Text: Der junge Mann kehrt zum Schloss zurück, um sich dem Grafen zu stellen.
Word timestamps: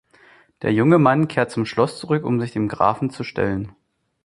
Der 0.63 0.73
junge 0.73 0.97
Mann 0.97 1.27
kehrt 1.27 1.51
zum 1.51 1.63
Schloss 1.63 1.99
zurück, 1.99 2.25
um 2.25 2.39
sich 2.39 2.51
dem 2.51 2.67
Grafen 2.67 3.11
zu 3.11 3.23
stellen. 3.23 3.75